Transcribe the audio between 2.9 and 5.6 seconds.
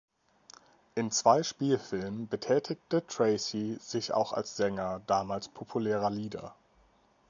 Tracy sich auch als Sänger damals